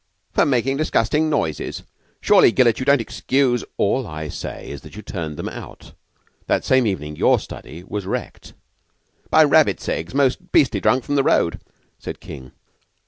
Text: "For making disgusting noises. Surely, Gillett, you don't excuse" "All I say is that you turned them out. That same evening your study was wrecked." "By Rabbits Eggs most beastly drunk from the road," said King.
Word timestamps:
"For 0.33 0.47
making 0.47 0.77
disgusting 0.77 1.29
noises. 1.29 1.83
Surely, 2.21 2.51
Gillett, 2.51 2.79
you 2.79 2.85
don't 2.85 2.99
excuse" 3.01 3.63
"All 3.77 4.07
I 4.07 4.29
say 4.29 4.67
is 4.71 4.81
that 4.81 4.95
you 4.95 5.03
turned 5.03 5.37
them 5.37 5.47
out. 5.47 5.93
That 6.47 6.65
same 6.65 6.87
evening 6.87 7.15
your 7.17 7.37
study 7.39 7.83
was 7.83 8.07
wrecked." 8.07 8.53
"By 9.29 9.43
Rabbits 9.43 9.87
Eggs 9.87 10.15
most 10.15 10.51
beastly 10.51 10.79
drunk 10.79 11.03
from 11.03 11.17
the 11.17 11.23
road," 11.23 11.59
said 11.99 12.19
King. 12.19 12.51